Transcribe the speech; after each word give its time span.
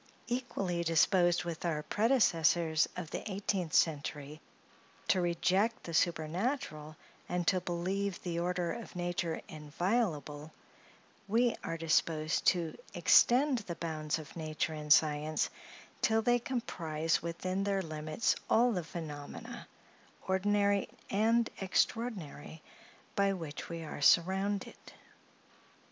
Equally 0.25 0.83
disposed 0.83 1.43
with 1.43 1.63
our 1.63 1.83
predecessors 1.83 2.89
of 2.97 3.11
the 3.11 3.21
eighteenth 3.31 3.75
century 3.75 4.41
to 5.09 5.21
reject 5.21 5.83
the 5.83 5.93
supernatural, 5.93 6.95
and 7.29 7.45
to 7.45 7.61
believe 7.61 8.19
the 8.23 8.39
order 8.39 8.71
of 8.73 8.95
nature 8.95 9.41
inviolable, 9.47 10.51
we 11.27 11.55
are 11.63 11.77
disposed 11.77 12.47
to 12.47 12.75
extend 12.95 13.59
the 13.59 13.75
bounds 13.75 14.17
of 14.17 14.35
nature 14.35 14.73
and 14.73 14.91
science, 14.91 15.51
till 16.01 16.23
they 16.23 16.39
comprise 16.39 17.21
within 17.21 17.63
their 17.63 17.83
limits 17.83 18.35
all 18.49 18.71
the 18.71 18.83
phenomena, 18.83 19.67
ordinary 20.27 20.89
and 21.11 21.51
extraordinary, 21.59 22.63
by 23.15 23.33
which 23.33 23.69
we 23.69 23.83
are 23.83 24.01
surrounded. 24.01 24.79